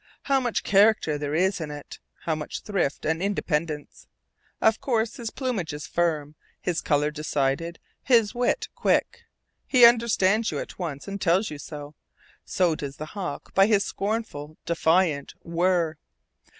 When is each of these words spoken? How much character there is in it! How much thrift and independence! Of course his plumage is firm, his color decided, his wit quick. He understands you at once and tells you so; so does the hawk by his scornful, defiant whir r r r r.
How 0.23 0.39
much 0.39 0.63
character 0.63 1.19
there 1.19 1.35
is 1.35 1.61
in 1.61 1.69
it! 1.69 1.99
How 2.21 2.33
much 2.33 2.61
thrift 2.63 3.05
and 3.05 3.21
independence! 3.21 4.07
Of 4.59 4.81
course 4.81 5.17
his 5.17 5.29
plumage 5.29 5.73
is 5.73 5.85
firm, 5.85 6.33
his 6.59 6.81
color 6.81 7.11
decided, 7.11 7.77
his 8.01 8.33
wit 8.33 8.67
quick. 8.73 9.25
He 9.67 9.85
understands 9.85 10.49
you 10.49 10.57
at 10.57 10.79
once 10.79 11.07
and 11.07 11.21
tells 11.21 11.51
you 11.51 11.59
so; 11.59 11.93
so 12.43 12.73
does 12.73 12.95
the 12.97 13.13
hawk 13.13 13.53
by 13.53 13.67
his 13.67 13.85
scornful, 13.85 14.57
defiant 14.65 15.35
whir 15.43 15.67
r 15.67 15.71
r 15.77 15.81
r 15.83 15.87
r. 15.89 15.97